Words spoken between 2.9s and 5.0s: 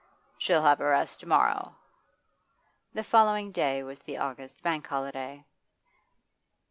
The following day was the August bank